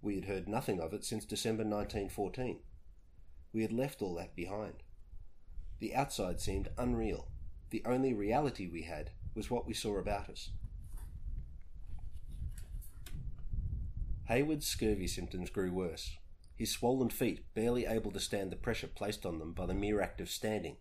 [0.00, 2.60] We had heard nothing of it since December 1914.
[3.52, 4.84] We had left all that behind.
[5.80, 7.28] The outside seemed unreal.
[7.70, 10.50] The only reality we had was what we saw about us.
[14.28, 16.16] Hayward's scurvy symptoms grew worse,
[16.56, 20.00] his swollen feet barely able to stand the pressure placed on them by the mere
[20.00, 20.76] act of standing.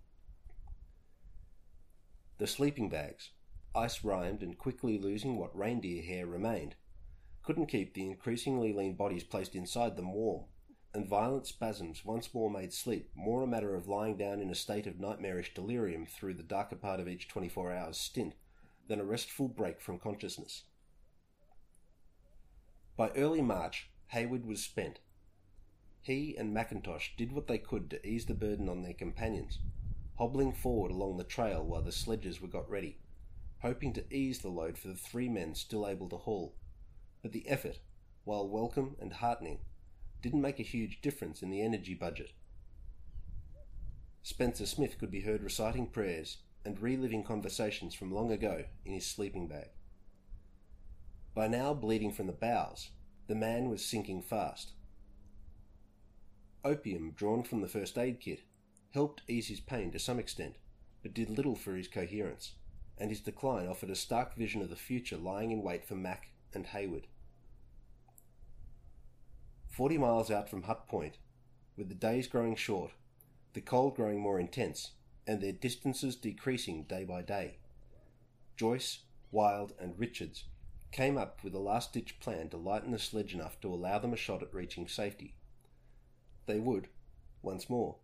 [2.38, 3.32] The sleeping bags,
[3.76, 6.76] ice rimed and quickly losing what reindeer hair remained,
[7.44, 10.46] couldn't keep the increasingly lean bodies placed inside them warm,
[10.94, 14.56] and violent spasms once more made sleep more a matter of lying down in a
[14.56, 18.34] state of nightmarish delirium through the darker part of each 24 hours stint
[18.88, 20.64] than a restful break from consciousness.
[22.98, 25.00] By early March, Hayward was spent.
[26.06, 29.58] He and Mackintosh did what they could to ease the burden on their companions,
[30.20, 33.00] hobbling forward along the trail while the sledges were got ready,
[33.64, 36.54] hoping to ease the load for the three men still able to haul.
[37.24, 37.80] But the effort,
[38.24, 39.62] while welcome and heartening,
[40.22, 42.34] didn't make a huge difference in the energy budget.
[44.22, 49.08] Spencer Smith could be heard reciting prayers and reliving conversations from long ago in his
[49.08, 49.70] sleeping bag.
[51.34, 52.92] By now bleeding from the bowels,
[53.26, 54.74] the man was sinking fast.
[56.66, 58.42] Opium drawn from the first aid kit
[58.90, 60.56] helped ease his pain to some extent,
[61.04, 62.54] but did little for his coherence,
[62.98, 66.32] and his decline offered a stark vision of the future lying in wait for Mac
[66.54, 67.06] and Hayward.
[69.70, 71.20] Forty miles out from Hut Point,
[71.78, 72.92] with the days growing short,
[73.54, 74.92] the cold growing more intense,
[75.28, 77.58] and their distances decreasing day by day,
[78.58, 79.00] Joyce,
[79.32, 80.46] Wild, and Richards
[80.92, 84.14] came up with a last ditch plan to lighten the sledge enough to allow them
[84.14, 85.36] a shot at reaching safety.
[86.46, 86.90] They would,
[87.42, 87.98] once more,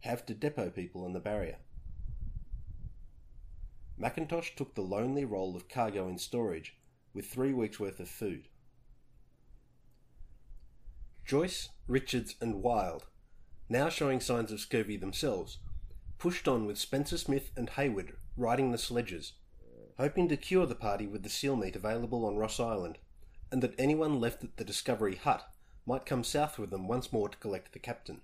[0.00, 1.56] have to depot people on the barrier.
[3.98, 6.76] Mackintosh took the lonely role of cargo in storage
[7.14, 8.48] with three weeks' worth of food.
[11.24, 13.06] Joyce, Richards, and Wild,
[13.68, 15.58] now showing signs of scurvy themselves,
[16.18, 19.32] pushed on with Spencer Smith and Hayward riding the sledges
[19.98, 22.98] hoping to cure the party with the seal meat available on Ross Island,
[23.50, 25.48] and that anyone left at the Discovery Hut
[25.86, 28.20] might come south with them once more to collect the captain.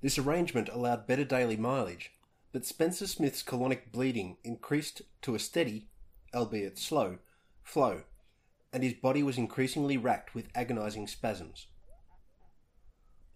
[0.00, 2.12] This arrangement allowed better daily mileage,
[2.52, 5.88] but Spencer Smith's colonic bleeding increased to a steady,
[6.34, 7.18] albeit slow,
[7.62, 8.02] flow,
[8.72, 11.66] and his body was increasingly racked with agonizing spasms.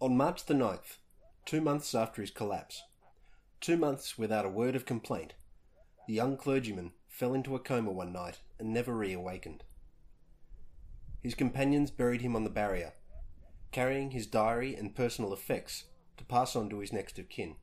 [0.00, 0.98] On March the 9th,
[1.44, 2.82] two months after his collapse,
[3.60, 5.34] Two months without a word of complaint,
[6.06, 9.64] the young clergyman fell into a coma one night and never reawakened.
[11.28, 12.94] His companions buried him on the barrier,
[13.70, 15.84] carrying his diary and personal effects
[16.16, 17.56] to pass on to his next of kin.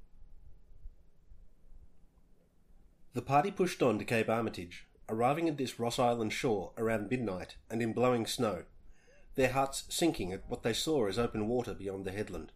[3.16, 7.56] The party pushed on to Cape Armitage, arriving at this Ross Island shore around midnight
[7.68, 8.66] and in blowing snow,
[9.34, 12.52] their hearts sinking at what they saw as open water beyond the headland.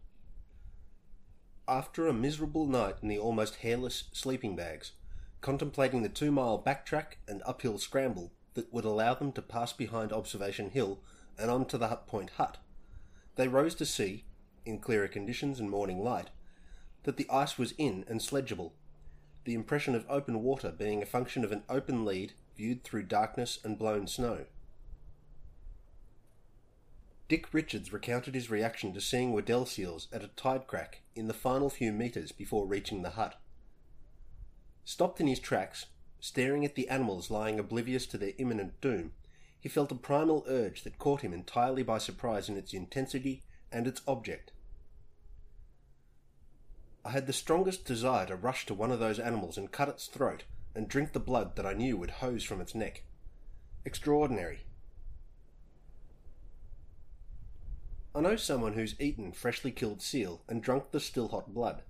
[1.66, 4.92] After a miserable night in the almost hairless sleeping bags,
[5.40, 10.12] contemplating the two mile backtrack and uphill scramble that would allow them to pass behind
[10.12, 10.98] Observation Hill
[11.38, 12.58] and on to the Hut Point hut,
[13.36, 14.24] they rose to see,
[14.66, 16.30] in clearer conditions and morning light,
[17.04, 18.74] that the ice was in and sledgeable,
[19.44, 23.58] the impression of open water being a function of an open lead viewed through darkness
[23.64, 24.44] and blown snow.
[27.28, 31.32] Dick Richards recounted his reaction to seeing Weddell seals at a tide crack in the
[31.32, 33.40] final few metres before reaching the hut.
[34.84, 35.86] Stopped in his tracks,
[36.20, 39.12] staring at the animals lying oblivious to their imminent doom,
[39.58, 43.86] he felt a primal urge that caught him entirely by surprise in its intensity and
[43.86, 44.52] its object.
[47.04, 50.06] I had the strongest desire to rush to one of those animals and cut its
[50.06, 53.02] throat and drink the blood that I knew would hose from its neck.
[53.84, 54.60] Extraordinary,
[58.14, 61.82] I know someone who's eaten freshly killed seal and drunk the still hot blood.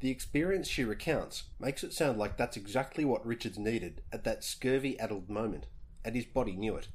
[0.00, 4.44] The experience she recounts makes it sound like that's exactly what Richards needed at that
[4.44, 5.66] scurvy addled moment,
[6.04, 6.88] and his body knew it.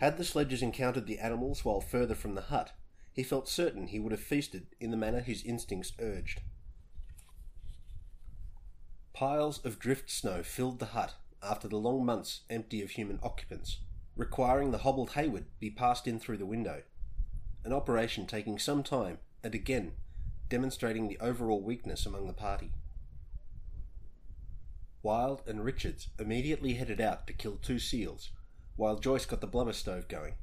[0.00, 2.72] Had the sledges encountered the animals while further from the hut,
[3.12, 6.40] he felt certain he would have feasted in the manner his instincts urged.
[9.12, 13.78] Piles of drift snow filled the hut after the long months empty of human occupants,
[14.16, 16.82] requiring the hobbled Hayward be passed in through the window,
[17.62, 19.92] an operation taking some time and again
[20.48, 22.72] demonstrating the overall weakness among the party.
[25.02, 28.30] Wild and Richards immediately headed out to kill two seals,
[28.76, 30.34] while Joyce got the blubber stove going.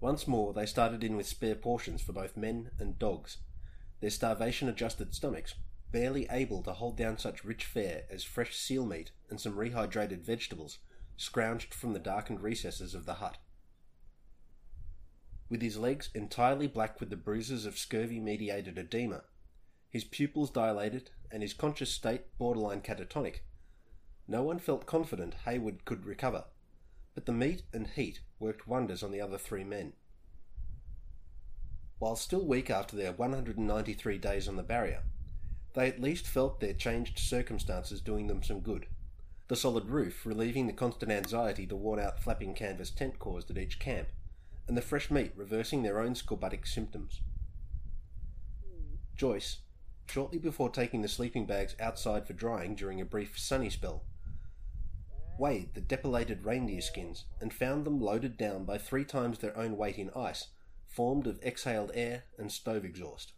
[0.00, 3.38] Once more, they started in with spare portions for both men and dogs,
[4.00, 5.54] their starvation adjusted stomachs
[5.92, 10.20] barely able to hold down such rich fare as fresh seal meat and some rehydrated
[10.20, 10.78] vegetables
[11.18, 13.38] scrounged from the darkened recesses of the hut.
[15.48, 19.24] With his legs entirely black with the bruises of scurvy mediated edema,
[19.88, 23.40] his pupils dilated, and his conscious state borderline catatonic,
[24.28, 26.44] no one felt confident Hayward could recover,
[27.14, 29.92] but the meat and heat worked wonders on the other three men.
[31.98, 35.04] While still weak after their 193 days on the barrier,
[35.74, 38.86] they at least felt their changed circumstances doing them some good.
[39.48, 43.58] The solid roof relieving the constant anxiety the worn out flapping canvas tent caused at
[43.58, 44.08] each camp,
[44.68, 47.20] and the fresh meat reversing their own scorbutic symptoms.
[49.16, 49.58] Joyce,
[50.06, 54.04] shortly before taking the sleeping bags outside for drying during a brief sunny spell,
[55.38, 59.76] weighed the depilated reindeer skins and found them loaded down by three times their own
[59.76, 60.48] weight in ice,
[60.86, 63.32] formed of exhaled air and stove exhaust.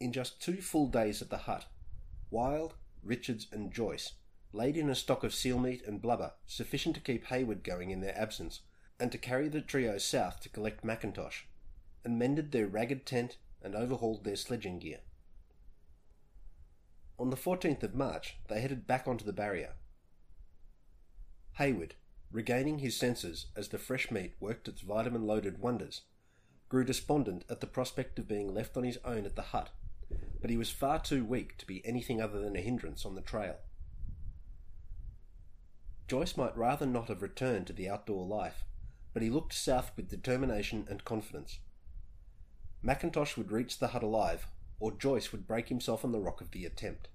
[0.00, 1.66] In just two full days at the hut,
[2.30, 4.12] Wild, Richards, and Joyce
[4.52, 8.00] laid in a stock of seal meat and blubber sufficient to keep Hayward going in
[8.00, 8.60] their absence,
[8.98, 11.44] and to carry the trio south to collect Mackintosh,
[12.04, 15.00] and mended their ragged tent and overhauled their sledging gear.
[17.18, 19.74] On the 14th of March, they headed back onto the barrier.
[21.54, 21.94] Hayward,
[22.30, 26.02] regaining his senses as the fresh meat worked its vitamin loaded wonders,
[26.68, 29.70] grew despondent at the prospect of being left on his own at the hut,
[30.40, 33.20] but he was far too weak to be anything other than a hindrance on the
[33.20, 33.56] trail.
[36.08, 38.64] Joyce might rather not have returned to the outdoor life,
[39.12, 41.58] but he looked south with determination and confidence.
[42.82, 44.46] Mackintosh would reach the hut alive,
[44.80, 47.08] or Joyce would break himself on the rock of the attempt.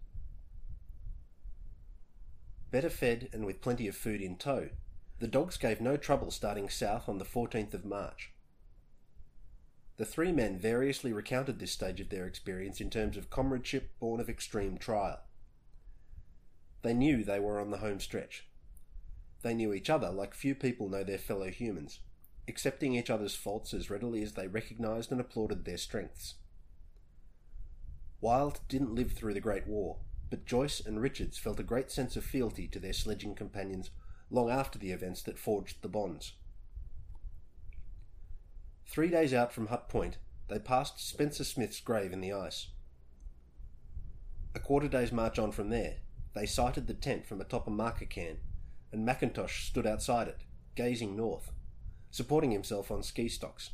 [2.70, 4.70] Better fed and with plenty of food in tow,
[5.18, 8.32] the dogs gave no trouble starting south on the 14th of March.
[9.98, 14.20] The three men variously recounted this stage of their experience in terms of comradeship born
[14.20, 15.22] of extreme trial.
[16.84, 18.46] They knew they were on the home stretch.
[19.44, 22.00] They knew each other like few people know their fellow humans,
[22.48, 26.36] accepting each other's faults as readily as they recognized and applauded their strengths.
[28.22, 29.98] Wild didn't live through the Great War,
[30.30, 33.92] but Joyce and Richards felt a great sense of fealty to their sledging companions
[34.32, 36.34] long after the events that forged the bonds.
[38.88, 42.68] Three days out from Hut Point, they passed Spencer Smith's grave in the ice.
[44.56, 45.98] A quarter day's march on from there,
[46.34, 48.38] they sighted the tent from atop a marker cairn,
[48.94, 50.42] and Mackintosh stood outside it,
[50.76, 51.52] gazing north,
[52.12, 53.72] supporting himself on ski stocks.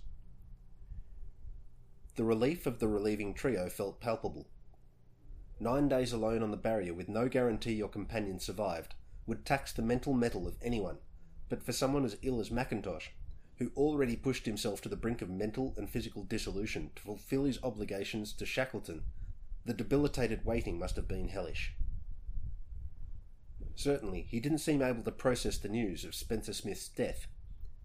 [2.15, 4.47] The relief of the relieving trio felt palpable.
[5.59, 8.95] Nine days alone on the barrier with no guarantee your companion survived
[9.27, 10.97] would tax the mental mettle of anyone,
[11.49, 13.09] but for someone as ill as Mackintosh,
[13.57, 17.61] who already pushed himself to the brink of mental and physical dissolution to fulfill his
[17.61, 19.03] obligations to Shackleton,
[19.65, 21.73] the debilitated waiting must have been hellish.
[23.79, 27.27] Certainly, he didn't seem able to process the news of Spencer Smith's death,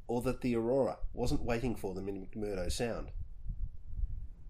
[0.08, 3.12] or that the Aurora wasn't waiting for them in McMurdo Sound.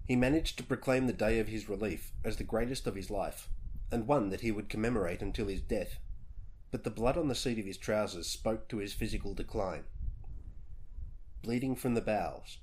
[0.09, 3.51] He managed to proclaim the day of his relief as the greatest of his life,
[3.93, 5.99] and one that he would commemorate until his death.
[6.71, 9.85] But the blood on the seat of his trousers spoke to his physical decline.
[11.43, 12.57] Bleeding from the bowels,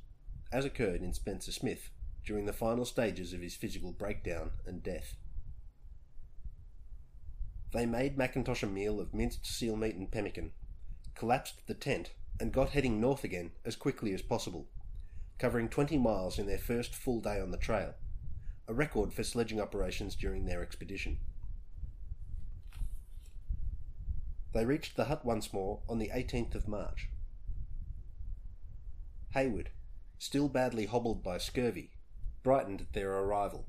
[0.51, 1.91] as occurred in Spencer Smith
[2.25, 5.17] during the final stages of his physical breakdown and death.
[7.71, 10.51] They made Mackintosh a meal of minced seal meat and pemmican,
[11.15, 14.67] collapsed the tent, and got heading north again as quickly as possible
[15.41, 17.95] covering 20 miles in their first full day on the trail,
[18.67, 21.17] a record for sledging operations during their expedition.
[24.53, 27.09] They reached the hut once more on the 18th of March.
[29.33, 29.71] Hayward,
[30.19, 31.89] still badly hobbled by scurvy,
[32.43, 33.65] brightened at their arrival.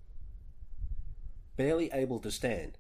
[1.57, 2.77] Barely able to stand,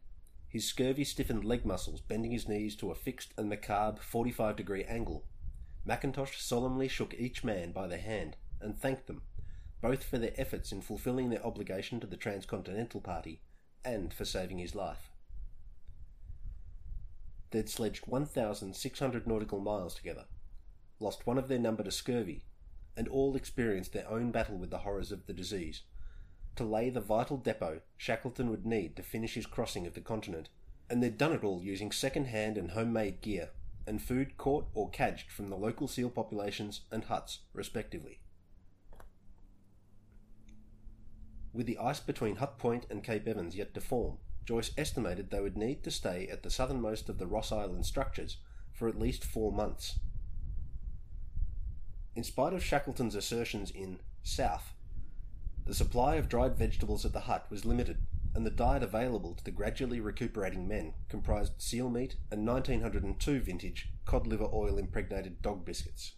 [0.52, 4.84] his scurvy stiffened leg muscles bending his knees to a fixed and macabre 45 degree
[4.84, 5.24] angle,
[5.86, 9.22] Mackintosh solemnly shook each man by the hand and thanked them,
[9.80, 13.40] both for their efforts in fulfilling their obligation to the Transcontinental Party
[13.82, 15.10] and for saving his life.
[17.50, 20.26] They'd sledged 1,600 nautical miles together,
[21.00, 22.44] lost one of their number to scurvy,
[22.94, 25.80] and all experienced their own battle with the horrors of the disease,
[26.56, 30.48] to lay the vital depot Shackleton would need to finish his crossing of the continent,
[30.90, 33.50] and they'd done it all using second hand and homemade gear,
[33.86, 38.20] and food caught or cadged from the local seal populations and huts, respectively.
[41.52, 45.40] With the ice between Hut Point and Cape Evans yet to form, Joyce estimated they
[45.40, 48.38] would need to stay at the southernmost of the Ross Island structures
[48.72, 49.98] for at least four months.
[52.16, 54.72] In spite of Shackleton's assertions in South,
[55.64, 57.98] the supply of dried vegetables at the hut was limited,
[58.34, 63.90] and the diet available to the gradually recuperating men comprised seal meat and 1902 vintage
[64.04, 66.12] cod liver oil impregnated dog biscuits.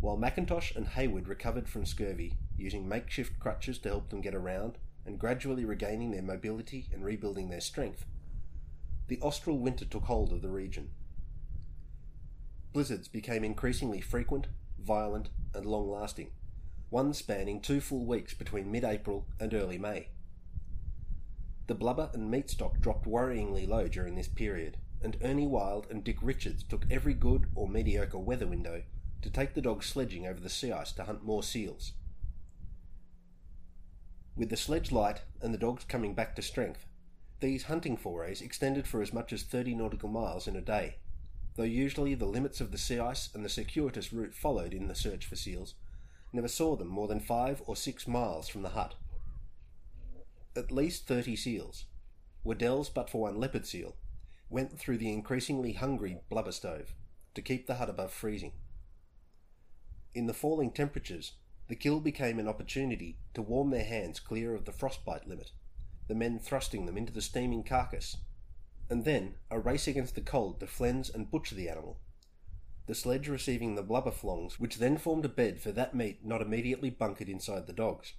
[0.00, 4.78] While Mackintosh and Hayward recovered from scurvy, using makeshift crutches to help them get around
[5.06, 8.04] and gradually regaining their mobility and rebuilding their strength,
[9.06, 10.90] the austral winter took hold of the region.
[12.72, 14.48] Blizzards became increasingly frequent,
[14.80, 16.30] violent, and long lasting,
[16.92, 20.08] one spanning two full weeks between mid April and early May.
[21.66, 26.04] The blubber and meat stock dropped worryingly low during this period, and Ernie Wild and
[26.04, 28.82] Dick Richards took every good or mediocre weather window
[29.22, 31.92] to take the dogs sledging over the sea ice to hunt more seals.
[34.36, 36.84] With the sledge light and the dogs coming back to strength,
[37.40, 40.96] these hunting forays extended for as much as 30 nautical miles in a day,
[41.56, 44.94] though usually the limits of the sea ice and the circuitous route followed in the
[44.94, 45.74] search for seals
[46.32, 48.94] never saw them more than five or six miles from the hut.
[50.56, 51.86] At least 30 seals,
[52.44, 53.96] Weddell's but for one leopard seal,
[54.50, 56.94] went through the increasingly hungry blubber stove
[57.34, 58.52] to keep the hut above freezing.
[60.14, 61.32] In the falling temperatures,
[61.68, 65.52] the kill became an opportunity to warm their hands clear of the frostbite limit,
[66.08, 68.18] the men thrusting them into the steaming carcass,
[68.90, 71.98] and then a race against the cold to flense and butcher the animal,
[72.86, 76.42] the sledge receiving the blubber flongs, which then formed a bed for that meat not
[76.42, 78.14] immediately bunkered inside the dogs.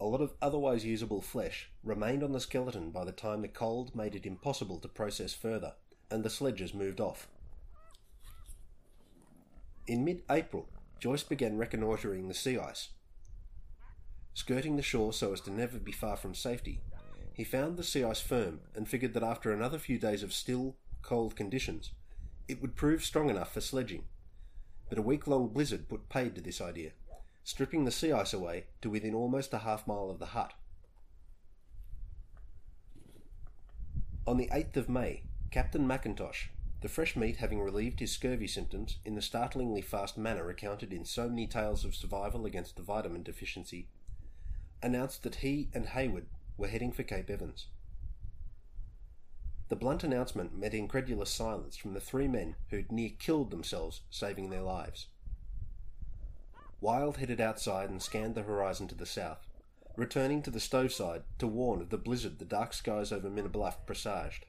[0.00, 3.94] A lot of otherwise usable flesh remained on the skeleton by the time the cold
[3.94, 5.74] made it impossible to process further,
[6.10, 7.28] and the sledges moved off.
[9.86, 10.68] In mid April,
[10.98, 12.88] Joyce began reconnoitring the sea ice.
[14.34, 16.80] Skirting the shore so as to never be far from safety,
[17.34, 20.76] he found the sea ice firm and figured that after another few days of still,
[21.02, 21.90] cold conditions,
[22.48, 24.04] it would prove strong enough for sledging.
[24.88, 26.90] But a week long blizzard put paid to this idea,
[27.44, 30.52] stripping the sea ice away to within almost a half mile of the hut.
[34.26, 36.48] On the 8th of May, Captain Mackintosh,
[36.80, 41.04] the fresh meat having relieved his scurvy symptoms in the startlingly fast manner recounted in
[41.04, 43.88] so many tales of survival against the vitamin deficiency,
[44.82, 46.26] announced that he and Hayward
[46.56, 47.66] were heading for Cape Evans.
[49.72, 54.50] The blunt announcement met incredulous silence from the three men who'd near killed themselves saving
[54.50, 55.06] their lives.
[56.82, 59.48] Wild headed outside and scanned the horizon to the south,
[59.96, 63.48] returning to the stove side to warn of the blizzard the dark skies over Minna
[63.48, 64.44] Bluff presaged.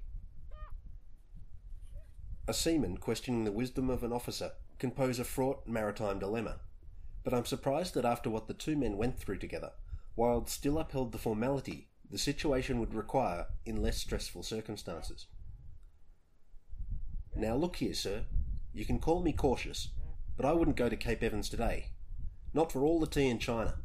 [2.46, 6.60] A seaman questioning the wisdom of an officer can pose a fraught maritime dilemma,
[7.24, 9.72] but I'm surprised that after what the two men went through together,
[10.18, 15.28] Wild still upheld the formality the situation would require in less stressful circumstances.
[17.36, 18.26] Now look here, sir.
[18.74, 19.90] You can call me cautious,
[20.38, 21.90] but I wouldn't go to Cape Evans today.
[22.54, 23.76] Not for all the tea in China.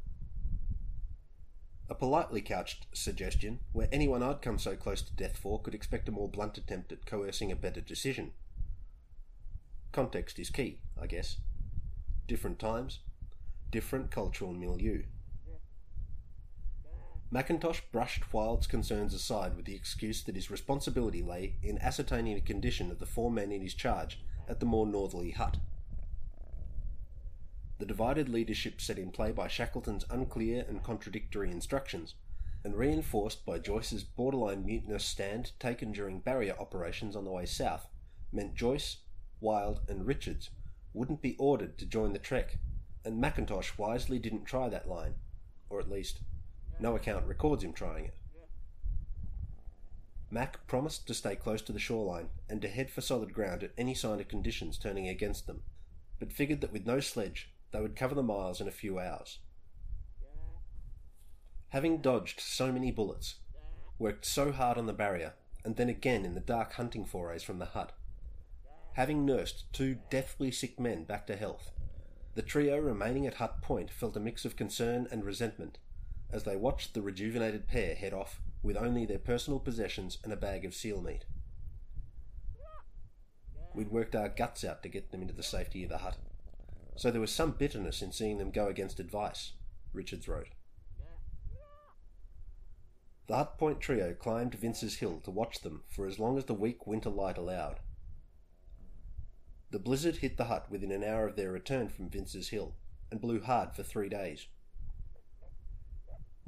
[1.91, 6.09] A politely couched suggestion where anyone I'd come so close to death for could expect
[6.09, 8.33] a more blunt attempt at coercing a better decision.
[9.91, 11.39] Context is key, I guess.
[12.27, 13.01] Different times,
[13.71, 15.05] different cultural milieu.
[17.31, 22.41] Mackintosh brushed Wild's concerns aside with the excuse that his responsibility lay in ascertaining the
[22.41, 24.19] condition of the four men in his charge
[24.49, 25.59] at the more northerly hut.
[27.79, 32.15] The divided leadership set in play by Shackleton's unclear and contradictory instructions,
[32.65, 37.89] and reinforced by Joyce's borderline mutinous stand taken during barrier operations on the way south,
[38.33, 38.97] meant Joyce,
[39.39, 40.49] Wild, and Richards
[40.95, 42.59] wouldn't be ordered to join the trek,
[43.05, 45.15] and Mackintosh wisely didn't try that line,
[45.69, 46.21] or at least,
[46.81, 48.15] no account records him trying it.
[50.31, 53.73] Mac promised to stay close to the shoreline and to head for solid ground at
[53.79, 55.63] any sign of conditions turning against them,
[56.19, 59.39] but figured that with no sledge, they would cover the miles in a few hours.
[61.71, 63.37] Having dodged so many bullets,
[63.99, 67.59] worked so hard on the barrier, and then again in the dark hunting forays from
[67.59, 67.93] the hut,
[68.99, 71.71] Having nursed two deathly sick men back to health,
[72.35, 75.79] the trio remaining at Hut Point felt a mix of concern and resentment
[76.31, 80.37] as they watched the rejuvenated pair head off with only their personal possessions and a
[80.37, 81.25] bag of seal meat.
[83.75, 86.17] We'd worked our guts out to get them into the safety of the hut,
[86.97, 89.53] So there was some bitterness in seeing them go against advice,
[89.93, 90.49] Richards wrote.
[93.29, 96.55] The Hut Point trio climbed Vince's Hill to watch them for as long as the
[96.55, 97.81] weak winter light allowed.
[99.71, 102.75] The blizzard hit the hut within an hour of their return from Vince's Hill
[103.11, 104.47] and blew hard for three days.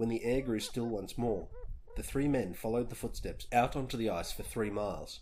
[0.00, 1.48] When the air grew still once more,
[1.94, 5.20] the three men followed the footsteps out onto the ice for three miles.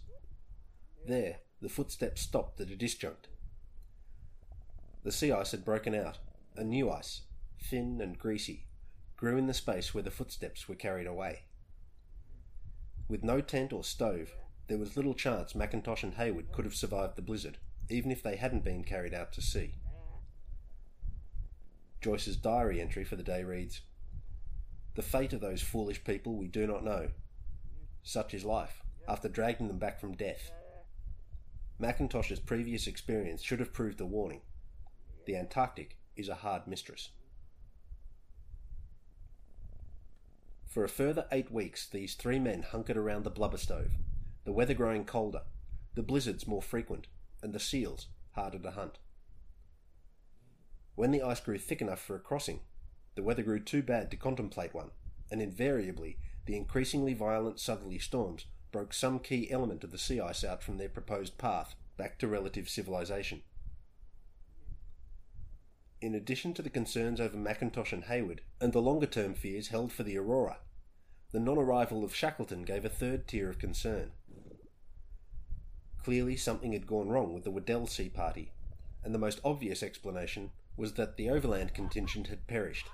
[1.05, 3.26] There, the footsteps stopped at a disjunct.
[5.03, 6.18] The sea ice had broken out,
[6.55, 7.22] and new ice,
[7.61, 8.66] thin and greasy,
[9.16, 11.41] grew in the space where the footsteps were carried away.
[13.09, 14.31] With no tent or stove,
[14.68, 17.59] there was little chance Mackintosh and Hayward could have survived the blizzard,
[17.91, 19.74] even if they hadn't been carried out to sea.
[22.01, 23.81] Joyce's diary entry for the day reads
[24.99, 27.11] The fate of those foolish people we do not know.
[28.03, 30.51] Such is life, after dragging them back from death.
[31.78, 34.40] Mackintosh's previous experience should have proved a warning.
[35.24, 37.11] The Antarctic is a hard mistress.
[40.66, 43.92] For a further eight weeks, these three men hunkered around the blubber stove,
[44.44, 45.42] the weather growing colder,
[45.94, 47.07] the blizzards more frequent,
[47.40, 48.99] and the seals harder to hunt.
[50.96, 52.62] When the ice grew thick enough for a crossing,
[53.18, 54.92] the weather grew too bad to contemplate one,
[55.28, 56.16] and invariably
[56.46, 60.78] the increasingly violent southerly storms broke some key element of the sea ice out from
[60.78, 63.42] their proposed path back to relative civilization.
[66.00, 69.92] In addition to the concerns over Mackintosh and Hayward, and the longer term fears held
[69.92, 70.58] for the Aurora,
[71.32, 74.12] the non arrival of Shackleton gave a third tier of concern.
[76.04, 78.52] Clearly, something had gone wrong with the Weddell Sea Party,
[79.02, 82.86] and the most obvious explanation was that the overland contingent had perished.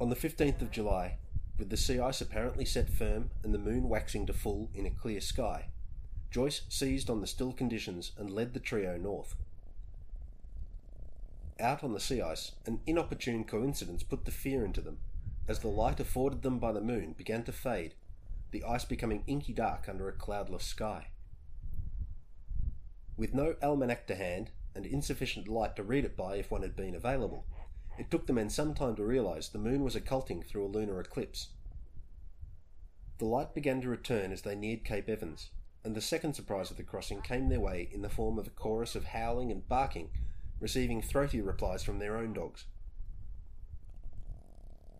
[0.00, 1.16] On the 15th of July,
[1.58, 4.90] with the sea ice apparently set firm and the moon waxing to full in a
[4.90, 5.70] clear sky,
[6.30, 9.34] Joyce seized on the still conditions and led the trio north.
[11.58, 14.98] Out on the sea ice, an inopportune coincidence put the fear into them,
[15.48, 17.94] as the light afforded them by the moon began to fade,
[18.52, 21.08] the ice becoming inky dark under a cloudless sky.
[23.16, 26.76] With no almanac to hand, and insufficient light to read it by if one had
[26.76, 27.44] been available,
[27.98, 31.00] it took the men some time to realise the moon was occulting through a lunar
[31.00, 31.48] eclipse.
[33.18, 35.50] The light began to return as they neared Cape Evans,
[35.84, 38.50] and the second surprise of the crossing came their way in the form of a
[38.50, 40.10] chorus of howling and barking
[40.60, 42.64] receiving throaty replies from their own dogs.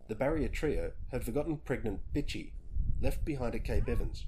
[0.07, 2.51] The barrier trio had forgotten pregnant Bitchy,
[3.01, 4.25] left behind at Cape Evans,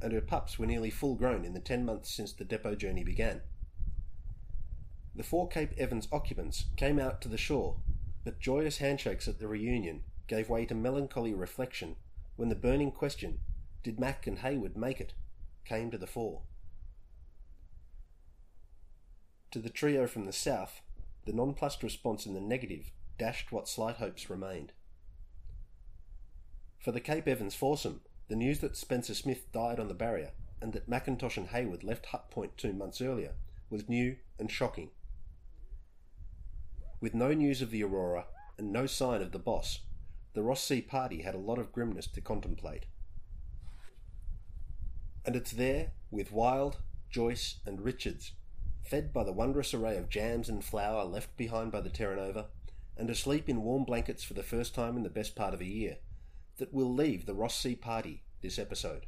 [0.00, 3.02] and her pups were nearly full grown in the ten months since the depot journey
[3.02, 3.40] began.
[5.14, 7.76] The four Cape Evans occupants came out to the shore,
[8.24, 11.96] but joyous handshakes at the reunion gave way to melancholy reflection
[12.36, 13.38] when the burning question,
[13.82, 15.12] did Mac and Hayward make it,
[15.64, 16.42] came to the fore.
[19.52, 20.80] To the trio from the south,
[21.26, 24.72] the nonplussed response in the negative dashed what slight hopes remained.
[26.80, 30.72] For the Cape Evans foursome, the news that Spencer Smith died on the barrier and
[30.72, 33.34] that Mackintosh and Hayward left Hut Point two months earlier
[33.70, 34.90] was new and shocking.
[37.04, 38.24] With no news of the Aurora
[38.56, 39.80] and no sign of the boss,
[40.32, 42.86] the Ross Sea party had a lot of grimness to contemplate.
[45.26, 46.78] And it's there, with Wild,
[47.10, 48.32] Joyce, and Richards,
[48.82, 52.46] fed by the wondrous array of jams and flour left behind by the Terra Nova,
[52.96, 55.66] and asleep in warm blankets for the first time in the best part of a
[55.66, 55.98] year,
[56.56, 59.04] that we'll leave the Ross Sea party this episode.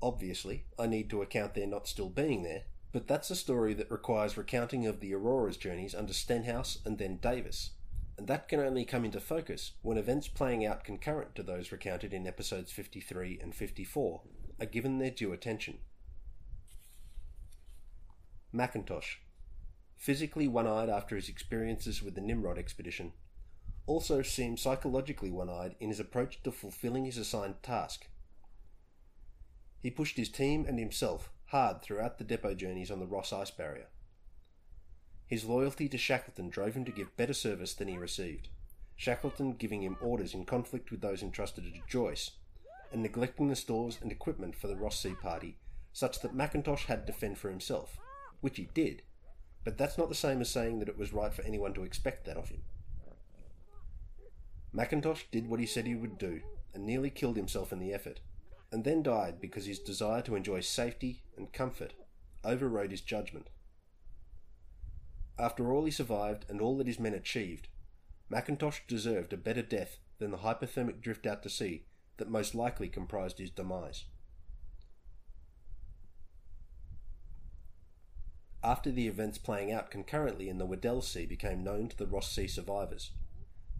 [0.00, 2.62] Obviously, I need to account their not still being there,
[2.92, 7.18] but that's a story that requires recounting of the Aurora's journeys under Stenhouse and then
[7.18, 7.70] Davis,
[8.16, 12.12] and that can only come into focus when events playing out concurrent to those recounted
[12.12, 14.22] in episodes 53 and 54
[14.60, 15.78] are given their due attention.
[18.52, 19.18] Mackintosh,
[19.96, 23.12] physically one eyed after his experiences with the Nimrod expedition,
[23.86, 28.08] also seemed psychologically one eyed in his approach to fulfilling his assigned task.
[29.80, 33.50] He pushed his team and himself hard throughout the depot journeys on the Ross Ice
[33.50, 33.88] Barrier.
[35.26, 38.48] His loyalty to Shackleton drove him to give better service than he received,
[38.96, 42.32] Shackleton giving him orders in conflict with those entrusted to Joyce,
[42.92, 45.56] and neglecting the stores and equipment for the Ross Sea party,
[45.92, 47.98] such that Mackintosh had to fend for himself
[48.40, 49.02] which he did,
[49.64, 52.24] but that's not the same as saying that it was right for anyone to expect
[52.24, 52.62] that of him.
[54.72, 56.40] Mackintosh did what he said he would do
[56.74, 58.20] and nearly killed himself in the effort,
[58.70, 61.94] and then died because his desire to enjoy safety and comfort
[62.44, 63.48] overrode his judgment.
[65.38, 67.68] After all he survived and all that his men achieved,
[68.30, 71.84] Mackintosh deserved a better death than the hypothermic drift out to sea
[72.16, 74.04] that most likely comprised his demise.
[78.62, 82.30] after the events playing out concurrently in the Weddell Sea became known to the Ross
[82.30, 83.12] Sea survivors.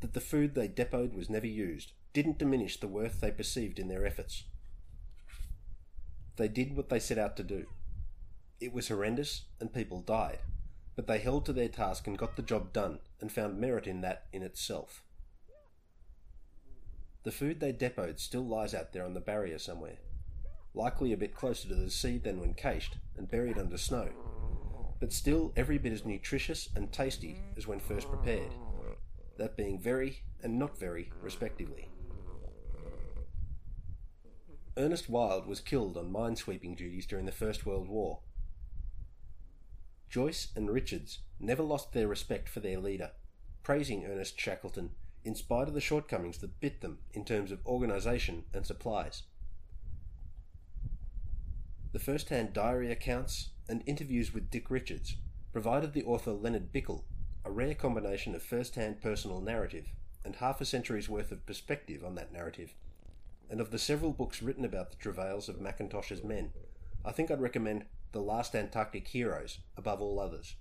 [0.00, 3.88] That the food they depoted was never used didn't diminish the worth they perceived in
[3.88, 4.44] their efforts.
[6.38, 7.66] They did what they set out to do.
[8.60, 10.38] It was horrendous and people died,
[10.94, 14.02] but they held to their task and got the job done and found merit in
[14.02, 15.02] that in itself.
[17.24, 19.98] The food they depoted still lies out there on the barrier somewhere,
[20.74, 24.08] likely a bit closer to the sea than when cached and buried under snow,
[25.00, 28.54] but still every bit as nutritious and tasty as when first prepared,
[29.38, 31.90] that being very and not very, respectively.
[34.78, 38.20] Ernest Wild was killed on minesweeping duties during the First World War.
[40.08, 43.10] Joyce and Richards never lost their respect for their leader,
[43.64, 44.90] praising Ernest Shackleton
[45.24, 49.24] in spite of the shortcomings that bit them in terms of organisation and supplies.
[51.92, 55.16] The first hand diary accounts and interviews with Dick Richards
[55.52, 57.02] provided the author Lennard Bickel
[57.44, 59.88] a rare combination of first hand personal narrative
[60.24, 62.74] and half a century's worth of perspective on that narrative
[63.50, 66.52] and of the several books written about the travails of Mackintosh's men,
[67.04, 70.56] I think I'd recommend The Last Antarctic Heroes above all others.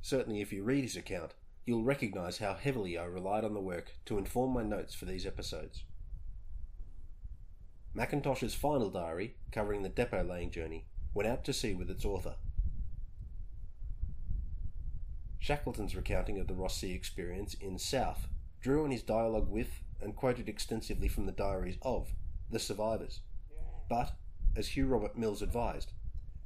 [0.00, 3.92] Certainly, if you read his account, you'll recognise how heavily I relied on the work
[4.06, 5.84] to inform my notes for these episodes.
[7.94, 12.36] Mackintosh's final diary, covering the depot laying journey, went out to sea with its author.
[15.38, 18.28] Shackleton's recounting of the Ross Sea experience in South
[18.60, 22.12] drew on his dialogue with and quoted extensively from the diaries of
[22.50, 23.20] the survivors,
[23.88, 24.12] but,
[24.56, 25.92] as Hugh Robert Mills advised,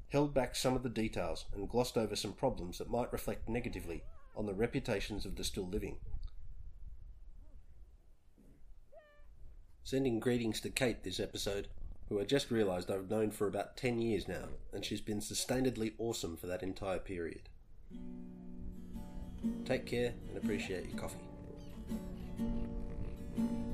[0.09, 4.03] held back some of the details and glossed over some problems that might reflect negatively
[4.37, 5.97] on the reputations of the still living.
[9.83, 11.69] Sending greetings to Kate this episode,
[12.09, 15.93] who I just realised I've known for about 10 years now, and she's been sustainedly
[15.99, 17.49] awesome for that entire period.
[19.65, 21.19] Take care and appreciate your coffee.
[23.39, 23.66] Mm-hmm.